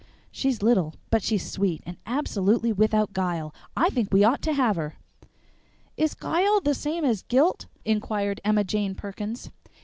She's 0.31 0.63
little, 0.63 0.95
but 1.11 1.21
she's 1.21 1.47
sweet, 1.51 1.83
and 1.85 1.95
absolutely 2.07 2.73
without 2.73 3.13
guile. 3.13 3.53
I 3.77 3.91
think 3.91 4.11
we 4.11 4.23
ought 4.23 4.41
to 4.41 4.53
have 4.53 4.75
her." 4.75 4.95
"Is 5.95 6.15
'guile' 6.15 6.59
the 6.59 6.73
same 6.73 7.05
as 7.05 7.21
'guilt?" 7.21 7.67
inquired 7.85 8.41
Emma 8.43 8.63
Jane 8.63 8.95
Perkins. 8.95 9.51